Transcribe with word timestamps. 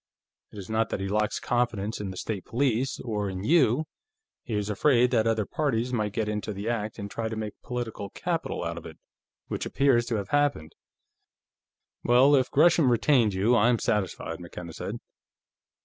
"It 0.51 0.57
is 0.57 0.67
not 0.67 0.89
that 0.89 0.99
he 0.99 1.07
lacks 1.07 1.39
confidence 1.39 2.01
in 2.01 2.09
the 2.09 2.17
State 2.17 2.43
Police, 2.43 2.99
or 3.01 3.29
in 3.29 3.43
you; 3.43 3.85
he 4.41 4.55
was 4.55 4.67
afraid 4.67 5.11
that 5.11 5.27
other 5.27 5.45
parties 5.45 5.93
might 5.93 6.11
get 6.13 6.27
into 6.27 6.53
the 6.53 6.67
act 6.67 6.97
and 6.97 7.07
try 7.07 7.29
to 7.29 7.35
make 7.35 7.53
political 7.61 8.09
capital 8.09 8.63
out 8.63 8.79
of 8.79 8.85
it. 8.87 8.97
Which 9.47 9.67
appears 9.67 10.07
to 10.07 10.15
have 10.15 10.29
happened." 10.29 10.73
"Well, 12.03 12.33
if 12.33 12.49
Gresham 12.49 12.91
retained 12.91 13.35
you, 13.35 13.55
I'm 13.55 13.77
satisfied," 13.77 14.39
McKenna 14.39 14.73
said. 14.73 14.97